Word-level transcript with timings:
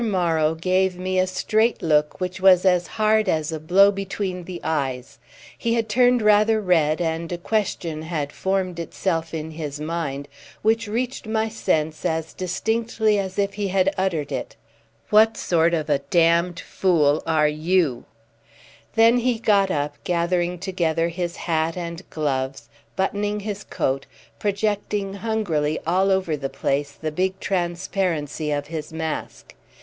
Morrow 0.03 0.55
gave 0.55 0.97
me 0.97 1.19
a 1.19 1.27
straight 1.27 1.83
look 1.83 2.19
which 2.19 2.41
was 2.41 2.65
as 2.65 2.87
hard 2.97 3.29
as 3.29 3.51
a 3.51 3.59
blow 3.59 3.91
between 3.91 4.45
the 4.45 4.59
eyes; 4.63 5.19
he 5.55 5.75
had 5.75 5.87
turned 5.87 6.23
rather 6.23 6.59
red, 6.59 6.99
and 6.99 7.31
a 7.31 7.37
question 7.37 8.01
had 8.01 8.31
formed 8.31 8.79
itself 8.79 9.31
in 9.31 9.51
his 9.51 9.79
mind 9.79 10.27
which 10.63 10.87
reached 10.87 11.27
my 11.27 11.47
sense 11.47 12.03
as 12.03 12.33
distinctly 12.33 13.19
as 13.19 13.37
if 13.37 13.53
he 13.53 13.67
had 13.67 13.93
uttered 13.95 14.31
it: 14.31 14.55
"What 15.11 15.37
sort 15.37 15.75
of 15.75 15.87
a 15.87 15.99
damned 15.99 16.59
fool 16.59 17.21
are 17.27 17.47
you?" 17.47 18.05
Then 18.95 19.17
he 19.19 19.37
got 19.37 19.69
up, 19.69 20.03
gathering 20.03 20.57
together 20.57 21.09
his 21.09 21.35
hat 21.35 21.77
and 21.77 22.01
gloves, 22.09 22.69
buttoning 22.95 23.41
his 23.41 23.63
coat, 23.63 24.07
projecting 24.39 25.13
hungrily 25.13 25.77
all 25.85 26.09
over 26.09 26.35
the 26.35 26.49
place 26.49 26.91
the 26.99 27.11
big 27.11 27.39
transparency 27.39 28.49
of 28.49 28.65
his 28.65 28.91
mask. 28.91 29.53